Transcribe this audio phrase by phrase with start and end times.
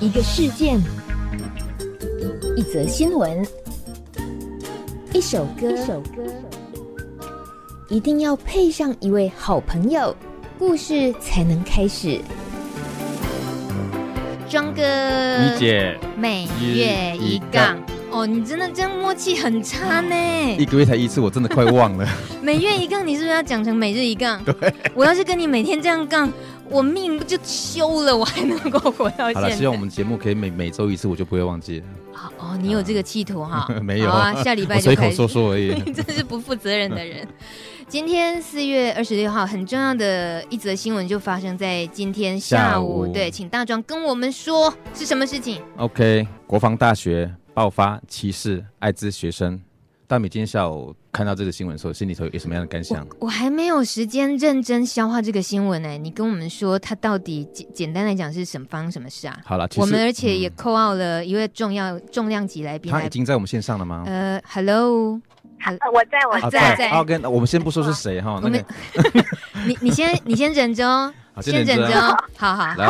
[0.00, 0.76] 一个事件，
[2.56, 3.46] 一则新闻，
[5.12, 6.24] 一首歌，一首歌，
[7.88, 10.16] 一定要配上一位好朋友，
[10.58, 12.20] 故事才能开始。
[14.48, 17.80] 庄哥，你姐，每月一杠。
[18.10, 20.16] 哦，你真的这样默契很差呢。
[20.58, 22.08] 一个月才一次，我真的快忘了。
[22.42, 24.42] 每月一杠，你是不是要讲成每日一杠？
[24.44, 26.28] 对，我要是跟你每天这样杠，
[26.70, 28.16] 我命不就休了？
[28.16, 29.40] 我还能够活到现在？
[29.40, 31.86] 好了，希望我们节目可以每每周一次，我就不会忘记了。
[32.38, 33.66] 哦，你有这个企图哈？
[33.82, 35.74] 没有啊，下礼拜就开口说说而已。
[35.86, 37.26] 你 真是不负责任的人。
[37.86, 43.06] 今天四月二十六号，很重要的一则新闻就发生在今天下午。
[43.06, 47.32] 下午对，请大壮跟我们说是什么事情？OK，国防大学。
[47.54, 49.60] 爆发歧视艾滋学生，
[50.08, 53.06] 大米今天下午看到这个新闻的时候，心里头有什么样的感想？
[53.20, 55.98] 我，我还没有时间认真消化这个新闻呢、欸。
[55.98, 59.38] 你跟我们说，它到底简简单来讲是什么方什么事啊？
[59.44, 64.04] 好了，我们而且也 call out 了一位重要重量级来宾，他已经在我们线上了吗？
[64.06, 65.20] 呃，Hello，
[65.60, 66.88] 好，我在我在在。
[66.88, 68.64] 好，跟我们先不说是谁哈，那个，
[69.68, 72.88] 你你先你先忍着哦，先忍着哦，好好来，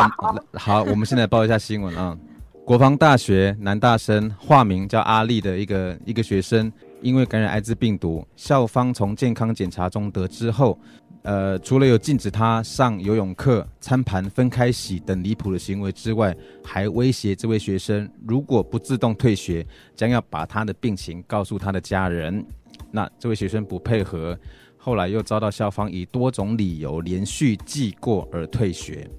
[0.53, 2.17] 好，我们现在报一下新闻啊。
[2.63, 10.77] 国防大学男大生，化名叫阿力的一个一个学生，因为感染艾滋病毒，校方从健康检查中得知后，
[11.23, 22.45] 呃，除了有禁止他上游泳课、餐盘分开洗等离谱的行为之外，还威胁这位学生，如果不自动退学，将要把他的病情告诉他的家人。
[22.91, 24.37] 那这位学生不配合，
[24.77, 29.09] 后来又遭到校方以多种理由连续记过而退学。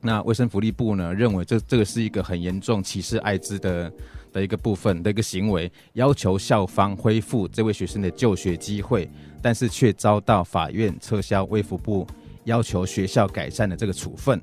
[0.00, 3.92] 那卫生福利部呢，认为这这个是一个很严重歧视艾滋的
[4.32, 9.08] 的一个部分的一个行为，要求校方恢复这位学生的就学机会，
[9.42, 12.06] 但是却遭到法院撤销卫福部
[12.44, 14.40] 要求学校改善的这个处分。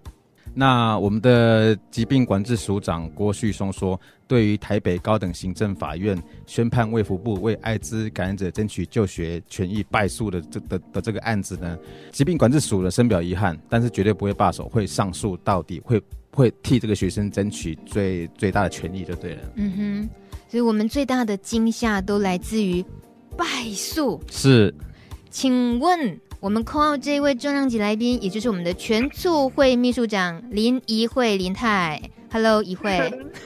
[0.58, 11.78] 那我们的疾病管制署长郭旭松说，对于台北高等行政法院宣判卫福部为艾滋感染者争取就学权益败诉的这的的这个案子呢，
[12.10, 16.02] 疾病管制署呢深表遗憾，但是绝对不会罢手，会上诉到底，会
[16.36, 19.42] 会替这个学生争取最最大的权益就对了。
[19.56, 20.10] 嗯哼，
[20.50, 22.84] 所以我们最大的惊吓都来自于
[23.38, 24.22] 败诉。
[24.30, 24.76] 是，
[25.32, 26.20] 请问。
[26.42, 32.00] 我们 call out 这位重量级来宾，也就是我们的全促会秘书长林怡慧林太。
[32.32, 32.92] Hello，怡慧。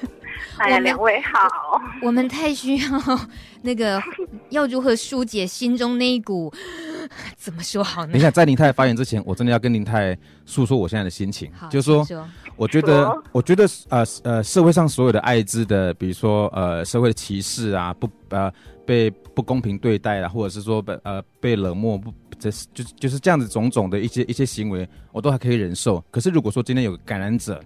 [0.58, 1.80] 哎呀，两位好。
[2.02, 3.30] 我们太需要
[3.62, 4.02] 那个，
[4.50, 6.52] 要如何疏解心中那一股？
[7.38, 8.12] 怎么说好呢？
[8.12, 11.50] 等一下，在林太发言之前，我真的要跟林太诉说我现在的心情。
[11.70, 12.28] 就是，说
[12.60, 18.52] 我觉得，我觉得，呃呃，社会上所有的艾滋的，比如说呃，社会的歧视啊，不呃，
[18.86, 22.14] 被不公平对待啊，或者是说被呃被冷漠不。
[22.42, 26.02] 这是就就是这样子种种的一些一些行为，我都还可以忍受。
[26.10, 27.62] 可是如果说今天有个感染者，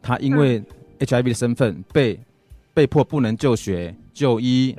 [0.00, 0.62] 他因为
[0.98, 2.18] HIV 的身份被
[2.72, 4.74] 被迫不能就学就医，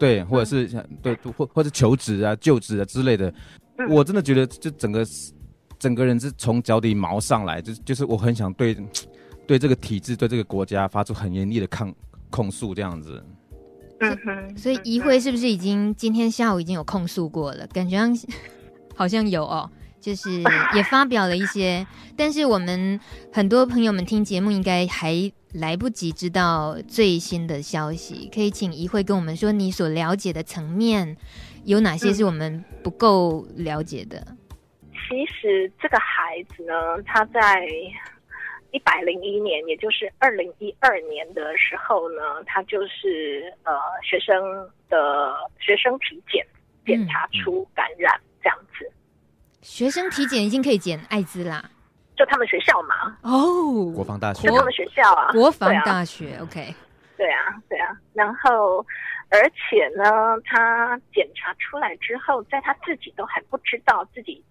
[0.00, 0.68] 对，或者是
[1.00, 3.32] 对或或者求职啊就职啊之类的，
[3.88, 5.06] 我真的觉得就整个
[5.82, 8.76] 整个人是从脚底毛上来，就就是我很想对
[9.48, 11.92] 对这个体制对这个国家发出很严厉的抗
[12.30, 13.22] 控诉这样子。
[13.98, 17.66] 嗯哼，所以议会是不是已经今天下午已经有控诉过了？
[17.66, 18.16] 感觉像。
[18.94, 19.68] 好像有哦，
[20.02, 20.42] 就是
[20.74, 21.84] 也发表了一些，
[22.14, 23.00] 但是我们
[23.32, 31.16] 很多朋友们听节目应该还来不及知道最新的消息，可以请怡慧跟我们说，你所了解的层面
[31.64, 34.18] 有哪些是我们不够了解的？
[34.28, 34.36] 嗯，
[35.12, 37.66] 其实这个孩子呢，他在
[38.70, 44.34] 一百零一年，也就是二零一二年的时候呢，他就是呃学生
[44.88, 46.42] 的学生体检
[46.86, 48.18] 检查出感染。
[48.18, 48.90] 嗯这样子，
[49.60, 51.70] 学生体检已经可以检艾滋啦，
[52.16, 53.16] 就他们学校嘛。
[53.22, 56.34] 哦，国防大学，就他们学校啊，国防大学。
[56.34, 56.74] 啊、OK，
[57.16, 57.94] 对啊，对啊。
[58.14, 58.84] 然后，
[59.28, 64.42] 而且呢，他检查出来之后，在他自己都还不知道自己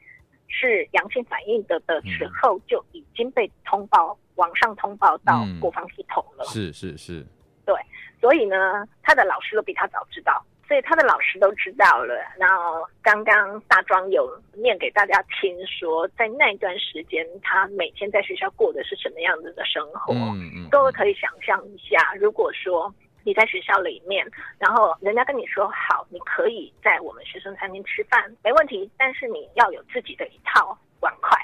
[0.51, 6.43] 是阳性反应的的时候，嗯、就已经被通报，网上通报到国防系统了。
[6.43, 7.26] 嗯、是是是，
[7.66, 7.76] 对。
[8.20, 10.46] 所以呢，他的老师都比他早知道。
[10.67, 20.14] 所以他的老师都知道了，然后刚刚大庄有念给大家听说，在那段时间他每天在学校过的是什么样子的生活。
[20.14, 22.93] 嗯嗯，各位可以想象一下，如果说
[23.23, 24.26] 你在学校里面，
[24.58, 31.38] 然后人家跟你说好，你可以在我们学生餐厅吃饭，没问题，但是你要有自己的一套碗筷。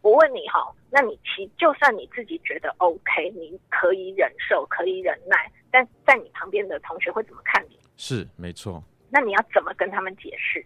[0.00, 7.76] 我问你哈，那你其就算你自己觉得 OK，你可以忍受，可以忍耐，但在你旁边的同学会怎么看你？
[7.96, 10.64] 是没错，那你要怎么跟他们解释？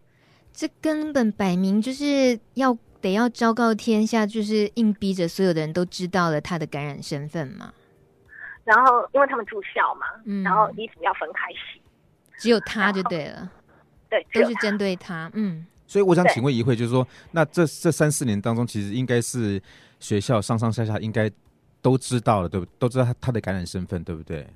[0.52, 7.72] 这根本摆明就是要得要昭告天下，就是硬逼着所有的人都知道了他的感染身份嘛。
[8.64, 11.80] 然后，因为他们住校嘛，嗯、然后衣服要分开洗，
[12.38, 13.50] 只有他就对了，
[14.08, 15.30] 对，都是针对他。
[15.34, 19.60] 嗯，所以我想请问一会，就是说，那这这三四年当中，其实应该是
[19.98, 21.30] 学校上上下下应该
[21.80, 22.70] 都知道了，对不对？
[22.78, 24.46] 都知道他他的感染身份，对不对？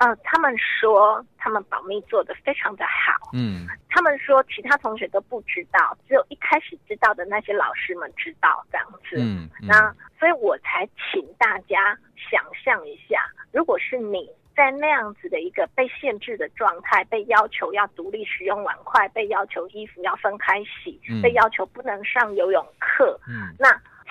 [0.00, 3.30] 呃，他们说他们保密做的非常的好。
[3.34, 9.16] 嗯，他们说其他同学都不知道，只有一开始知道的那些老师们知道这样子。
[9.18, 14.26] 嗯，嗯，那所以我才请大家想象一下，如果是你
[14.56, 23.68] 在那样子的一个被限制的状态，被要求要独立使用碗筷，被要求衣服要分开洗，嗯、被要求不能上游泳课，嗯，那。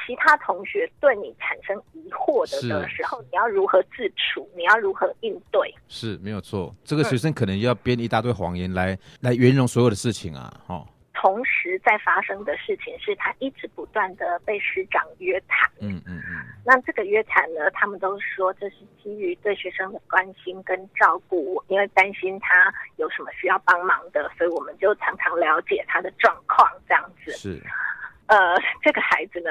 [0.09, 4.49] 其他同学对你产生疑惑的的时候，你要如何自处？
[4.55, 5.71] 你要如何应对？
[5.87, 10.51] 是没有错，这个学生可能要编一大堆谎言来、嗯、来圆融所有的事情啊！
[10.65, 10.83] 哦，
[11.13, 15.69] 同时在发生的事情是他一直不断的被师长约谈。
[15.79, 16.41] 嗯嗯嗯。
[16.65, 27.31] 那这个约谈呢，他们都说这是基于对学生的关心跟照顾，因为担心他有什么需要帮忙的，所以我们就常常了解他的状况，这样子。
[27.33, 27.61] 是。
[28.29, 29.49] 呃，这个孩子呢，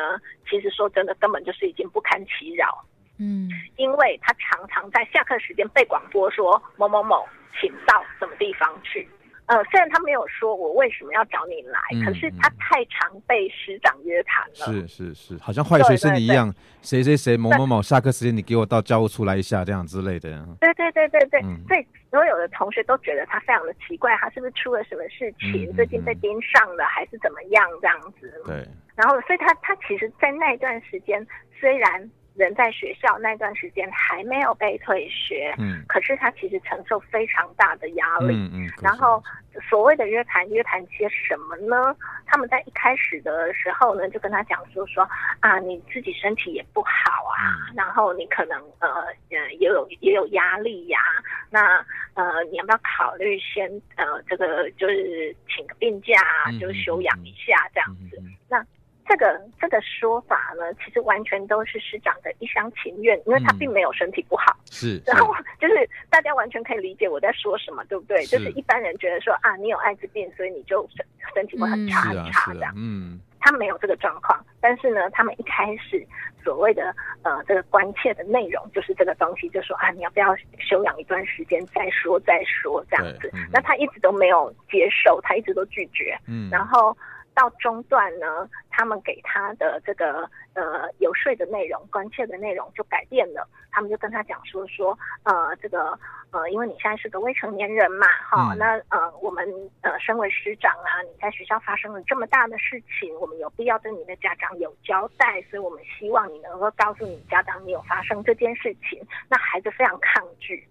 [0.48, 2.84] 其实说真的，根本就是已经不堪其扰。
[3.18, 7.26] 嗯，因为他常常在下课时间被广播说某某某，
[7.60, 9.08] 请到什么地方去。
[9.48, 14.54] 呃，虽然他没有说我为什么要找你来，嗯、可是他太常被师长约谈了。
[14.54, 20.46] 是是是，好像坏学生一样，谁谁谁某某某下课时间你给我到教务处来一下，这样之类的。
[20.60, 25.70] 对对对对对，嗯、所以所有的同学都觉得他非常的奇怪，他是不是出了什么事情？
[25.70, 28.30] 嗯、最近被盯上了，还是怎么样这样子？
[28.44, 28.68] 对。
[28.94, 31.26] 然后，所以他他其实，在那一段时间
[31.58, 32.10] 虽然。
[32.38, 38.70] 人在学校那段时间还没有被退学，嗯，可是他其实承受非常大的压力，嗯嗯。
[38.80, 39.20] 然后
[39.68, 41.96] 所谓的约谈，约谈些什么呢？
[42.26, 45.02] 他们在一开始的时候呢，就跟他讲说说
[45.40, 48.88] 啊，你自己身体也不好啊，嗯、然后你可能呃
[49.30, 51.18] 呃也有也有压力呀、啊，
[51.50, 56.14] 那呃你要不要考虑先呃这个就是请个病假
[56.44, 58.66] 啊，就休养一下这样子，嗯嗯嗯、那。
[59.08, 64.54] 这个这个说法呢，其实完全都是师长的一厢情愿，因为他并没有身体不好。
[64.70, 68.22] 是、嗯，然后就是大家完全可以理解我在说什么，对不对？
[68.24, 72.72] 是就是一般人觉得说啊，你有艾滋病，所以你就身身体会很差很差这样。
[72.76, 76.06] 嗯，他没有这个状况，但是呢，他们一开始
[76.44, 83.30] 所谓的呃这个关切的内容就是这个东西，就说啊，你要不要休养一段时间再说再说这样子。
[83.32, 86.14] 嗯、那他一直都没有接受，他一直都拒绝。
[86.26, 86.96] 嗯，然后。
[87.38, 93.48] 到中段呢，他们给他的这个呃游说的内容、关切的内容就改变了。
[93.70, 95.96] 他们就跟他讲说说，呃，这个
[96.32, 99.46] 呃，因为你现在是个未成年人嘛，哈、嗯，那呃，我们
[99.82, 109.00] 呃，身为师长啊，你在学校发生了这么大的事情，我们有必要对你的家长有交代，所以我们希望你能够告诉你家长你有发生这件事情。
[109.30, 110.66] 那孩子非常抗拒。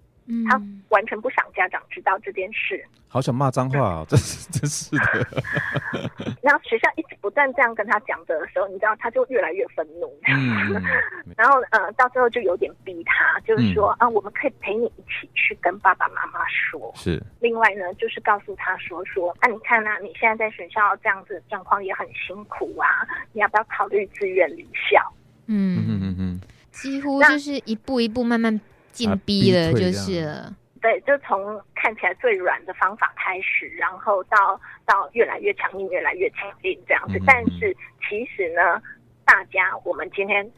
[0.50, 5.44] 他完全不想家长知道这件事，好想骂脏话哦， 真是真是的。
[6.44, 10.14] 然后学校一直不断这样跟他讲的时候，你知道他就越来越愤怒。
[10.28, 10.82] 嗯、
[11.38, 16.92] 然后呃，到最后就有点逼他，就是说、嗯、啊，我们可以陪你一起去跟爸爸妈妈说。
[16.96, 17.22] 是。
[17.40, 25.02] 另外呢，就是告诉他说说，啊，你看啊，你现在在学校这样子状况也很辛苦啊，你要不要考虑自愿离校？
[25.48, 26.42] 嗯嗯嗯嗯，
[26.72, 28.60] 几乎就是一步一步慢慢。
[28.98, 30.52] 禁逼了就是了，
[30.82, 37.20] 对，就从看起来最软的方法开始，然后到到越来越强硬，越来越强硬这样子。
[37.20, 37.76] 嗯、但是
[38.10, 38.82] 其实呢，
[39.24, 40.50] 大家我们今天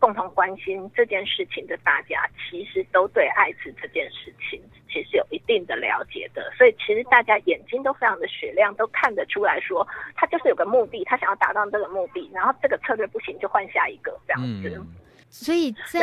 [0.00, 6.52] 共同关心这件事情的大家，其实都对艾滋这件事情其实有一定的了解的。
[6.58, 14.68] 所以其实大家眼睛都非常的雪亮，都看得出来说，他就是有个目的，他想要达到这个目的，然后这个策略不行就换下一个这样子。
[14.74, 14.86] 嗯
[15.30, 16.00] 所以在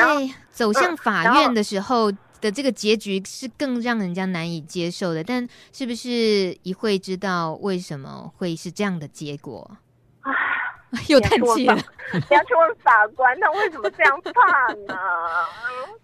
[0.52, 9.70] 走向法院的时候的这个结局是更让人家难以接受的，但是不是一会知道为什么会是这样的结果？
[10.22, 10.32] 啊，
[11.08, 11.76] 又叹气了。
[12.14, 14.96] 你要去问法官，他为什么这样判呢？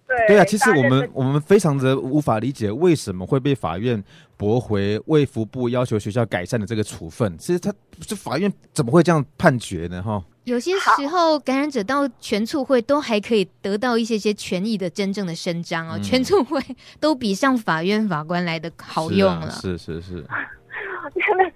[0.07, 4.03] 对对啊，其实我们我们非常的无法理解为什么会被法院
[4.35, 7.37] 驳回卫福部要求学校改善的这个处分。
[7.37, 7.71] 其实他
[8.01, 10.01] 这法院怎么会这样判决呢？
[10.01, 10.23] 哈。
[10.49, 15.93] 有些时候，感染者到全促会都还可以得到一些些权益的真正的伸张哦。
[15.95, 16.59] 嗯、全促会
[16.99, 19.51] 都比上法院法官来的好用了。
[19.51, 20.25] 是、啊、是是，是
[21.13, 21.51] 真的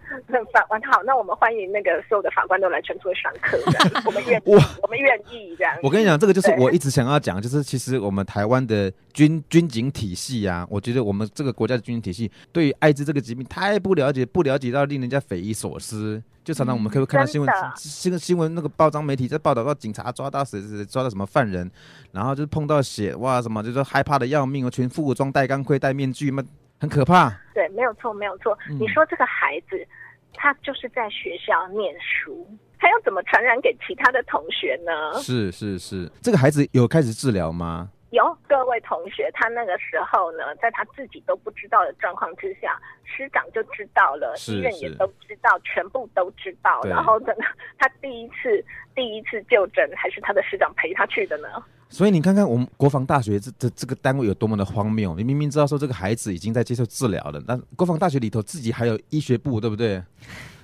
[0.52, 3.58] 法官好，那我们欢迎那个所有的法官都来全部上课，
[4.06, 5.74] 我们愿 我我们愿意这样。
[5.82, 16.22] 我跟你讲，这个就是我一直想要讲，就是其实我们台湾的军军警体系啊，我觉得我们这个国家的军警体系对于艾滋这个疾病太不了解，不了解到令人家匪夷所思。
[16.44, 21.72] 就常常我们可以看到新闻，新闻新闻那个报章媒体在报道到警察抓到谁谁谁抓到什么犯人，
[22.12, 26.44] 然后就是碰到血哇什么，就是害怕的要命，全副武装戴钢盔戴面具嘛，
[26.84, 27.32] 很可怕。
[27.54, 28.58] 对，没有错，没有错。
[28.70, 29.88] 嗯、你说这个孩子，
[30.34, 32.46] 他就是在学校念书，
[32.78, 35.18] 他要怎么传染给其他的同学呢？
[35.22, 37.90] 是是是，这个孩子有开始治疗吗？
[38.10, 46.82] 有各位同学，他那个时候呢，在他自己都不知道的状况之下，师长就知道了，医院也都知道，全部都知道。
[46.84, 47.46] 然后真的，
[47.80, 48.64] 他第一次
[48.94, 51.48] 第一次就诊，还是他的师长陪他去的呢。
[51.94, 55.14] 所以你看看我们国防大学这这这个单位有多么的荒谬！
[55.14, 60.02] 你明明知道说这个孩子已经在接受治疗了，那国防大学里头自己还有医学部，对不对？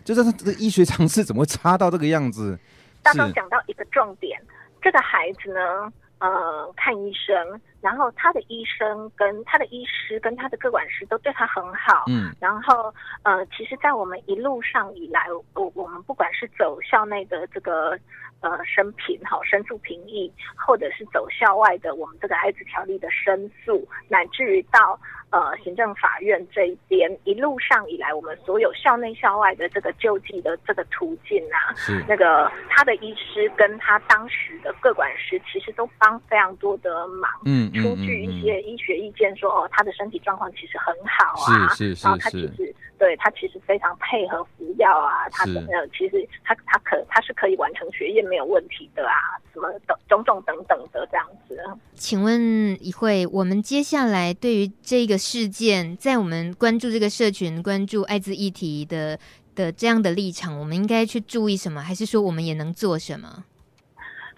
[0.04, 2.58] 就是他这个医学常识怎么会差到这个样子？
[3.04, 4.42] 大刚讲到一个重点，
[4.82, 5.94] 这个孩子呢？
[6.18, 17.96] 呃，看医生，然后他的医生跟他的医师跟他的各管师都对他很好，嗯，然后呃，其实，在我们一路上以来，我我们不管是走校内的这个。
[18.42, 24.98] 呃，申评好，申诉评议，或者是走校外的我们这个艾滋条例的申诉，乃至于到
[25.30, 42.74] 呃行政法院这一边，一路上以来，我们所有校内校外的这个救济的这个途径啊，是那个他的医师跟他当时的各管师，其实都帮非常多的忙，嗯，出具一些医学意见说，说哦，他的身体状况其实很好啊，是是是，然后他其实。
[43.00, 51.58] 对，他其实非常配合服药啊，他的呃，其实他他可他是可以完成学业没有问题的啊，什么等种种等等的这样子。
[51.94, 59.18] 请问一会，我们接下来对于这个事件，在我们关注这个社群、关注艾滋议题的
[59.56, 61.82] 的这样的立场，我们应该去注意什么？
[61.82, 63.46] 还是说我们也能做什么？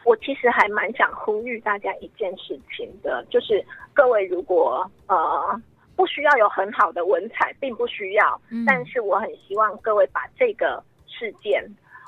[0.05, 5.61] 我其实还蛮想呼吁大家一件事情的，就是各位如果呃。
[6.01, 8.41] 不需要有很好的文采，并不需要。
[8.49, 11.63] 嗯、但是我很希望各位把这个事件，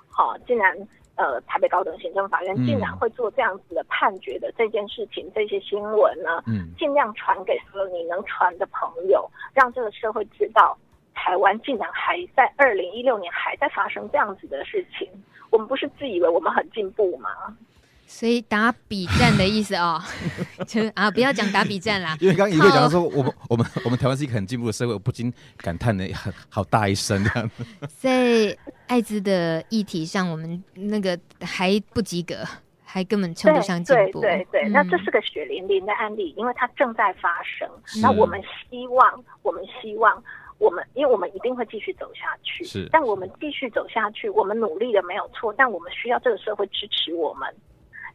[0.10, 0.76] 好、哦，竟然
[1.14, 10.76] 呃，台北高等行政法院竟然会做这样子的判决的这件事情，嗯、这些新闻呢，嗯，尽量传给所有你能传的朋友，让这个社会知道，
[11.14, 15.08] 台湾竟然还在二零一六年还在发生这样子的事情。
[15.52, 17.30] 我们不是自以为我们很进步吗？
[18.16, 20.00] 所以打比战的意思哦，
[20.68, 22.16] 就啊，不要讲打比战啦。
[22.22, 27.50] 因为刚刚一个讲说，我们我们 我们台湾是一个很进步的社会，我不禁感叹的很好大一声这样。
[27.98, 28.56] 在
[28.86, 32.36] 艾滋的议题上，我们那个还不及格，
[32.86, 34.22] 还根本称不上进步。
[34.22, 37.68] 对对对，对，那这是个血淋淋的案例，因为它正在发生。
[38.00, 38.40] 那我们
[38.70, 40.24] 希望，我们希望，
[40.60, 42.64] 我们因为我们一定会继续走下去。
[42.64, 47.52] 是，但我们继续走下去，我们努力的没有错，但我们需要这个社会支持我们。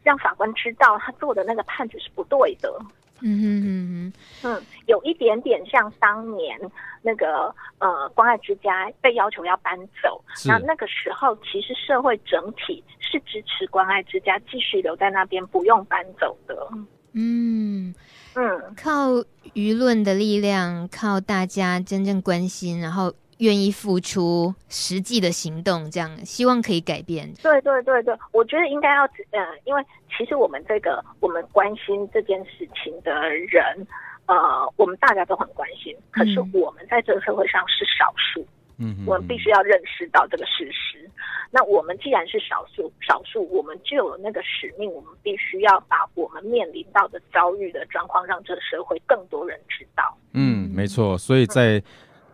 [0.03, 2.73] 让法官知道他做的那个判决是不对的。
[3.21, 6.57] 嗯哼嗯哼嗯，有一点点像当年
[7.01, 16.69] 那个呃关爱之家被要求要搬走，那那个时候其实社会整体是支持关爱之家继续留在那边不用搬走的。
[17.11, 17.93] 嗯
[18.35, 19.09] 嗯，靠
[19.53, 23.13] 舆论的力量，靠大家真正关心，然后。
[23.39, 27.33] 愿意付出实际的行动，这样希望可以改变。
[27.41, 29.83] 对对对对，我觉得应该要，呃，因为
[30.17, 33.87] 其实我们这个我们关心这件事情的人，
[34.25, 35.95] 呃，我们大家都很关心。
[36.11, 38.45] 可是我们在这个社会上是少数，
[38.77, 40.99] 嗯，我们必须要认识到这个事实。
[41.05, 41.11] 嗯、
[41.49, 50.17] 那我们既然是少数，少数我们就有那个使命，我们必须要把我们面临到的遭遇的状况，让这个社会更多人知道。
[50.33, 51.17] 嗯，没错。
[51.17, 51.83] 所以在、嗯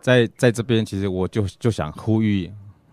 [0.06, 2.48] 在在这边，其实我就就想呼吁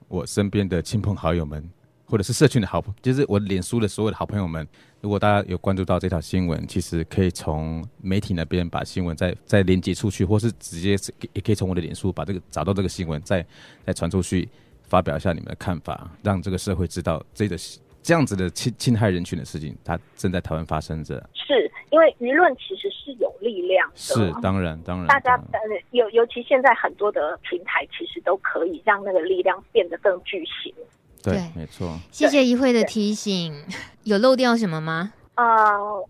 [0.08, 1.64] 我身边的亲朋好友们，
[2.06, 4.68] 或者是社群的好，就是我脸书的所有的好朋友们，
[5.00, 10.98] 如果大家有关注到这条新闻，其实可以从媒体那边把新闻再再连接出去，或是直接
[11.34, 13.46] 也可以从我的脸书把这个找到这个新闻，再
[13.86, 14.50] 再传出去，
[14.82, 17.56] 发表一下你们的看法，让这个社会知道这个
[18.02, 21.30] 这样子的侵侵害人群的事情，它正在台湾发生着。
[21.36, 21.72] 是。
[21.94, 25.60] 因为舆论其实是有力量的，是当然当然，大家呃
[25.92, 30.74] 尤尤其现在很多的平台其实都可以让那个力量变得更巨型。
[31.22, 31.96] 对，没错。
[32.12, 33.54] 谢谢一会的提醒，
[34.06, 35.14] 有漏掉什么吗？
[35.36, 35.44] 呃，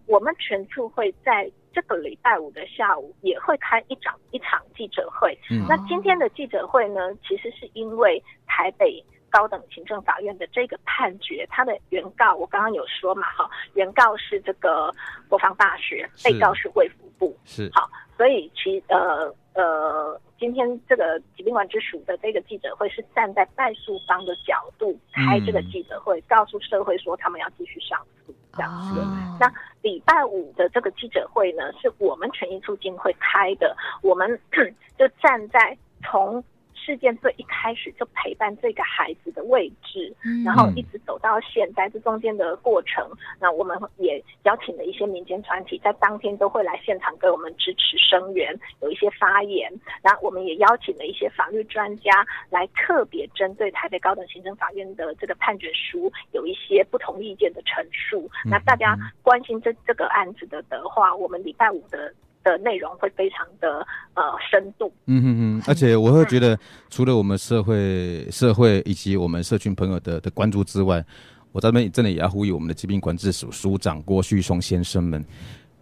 [0.05, 5.37] 我们全处会在这个礼拜五的下午也会开一场一场记者会。
[5.51, 9.03] 嗯，那今天的记者会呢，其实是因为台北。
[9.33, 14.93] 高等行政法院的这个判决，它的原告我刚刚有说嘛，哈，原告是这个
[15.27, 28.99] 国防大学，被告是卫福部，是好，所以其呃呃，今天这个疾病管制署的这个记者会是站在败诉方的角度开这个记者会，嗯、告诉社会说他们要继续上诉这样子。
[28.99, 34.39] 哦、那礼拜五的这个记者会呢，是我们权益促进会开的，我们
[34.95, 36.43] 就站在从。
[36.83, 43.09] 事件最一开始就陪伴这个孩子的位置，嗯、然后一直走到现在，这中间的过程，
[43.39, 49.71] 那我们也邀请了一些民间团体，在当天都会来现场给我们支持声援，有一些发言。
[50.01, 58.29] 然后我们也邀请了一些法律专家来特别针对台北高等行政法院的这个判决书有一些不同意见的陈述。
[58.45, 62.13] 嗯、那大家关心这这个案子的的话，我们礼拜五的。
[62.43, 66.57] 的内容会非常的呃深度，嗯哼哼，而且我会觉得，
[66.89, 71.03] 除了我们社会、社会以及我们社群朋友的的关注之外，
[71.51, 75.23] 我这边真的也要呼吁我们的疾病管制署署长郭旭松先生们，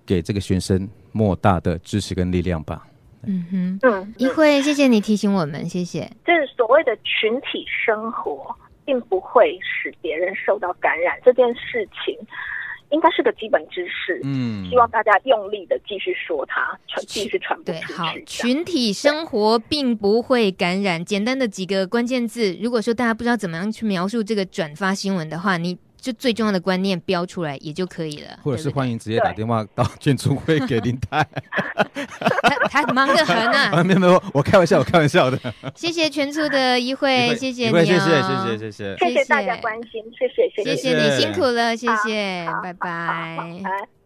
[0.05, 2.85] 给这个学生莫大的支持跟力量吧。
[3.23, 6.01] 嗯哼，嗯，一会，谢谢你提醒我们，谢谢。
[6.25, 12.17] 就是所谓的群体生活，并不会使别人受到感染这件事情。
[12.91, 17.87] 应该是个基本知识，嗯，希望大家用力的继续说它，传继续传播出去。
[17.87, 21.03] 对，好，群体生活并不会感染。
[21.03, 25.77] 简单的几个关键字，如果说大家不知道怎么样去描述这个转发新闻的话，你。
[26.01, 31.23] 就最重要的观念标出来也就可以了，或者是欢迎直接打电话到建筑会给林太，
[32.71, 33.83] 他忙得很 啊！
[33.83, 35.39] 没有没有，我开玩笑，我开玩笑的。
[35.75, 39.25] 谢谢全处的一会，谢谢你，谢谢谢谢谢谢，谢谢。
[39.25, 44.00] 大家关心，谢谢谢谢，谢谢你辛苦了，谢谢，拜拜。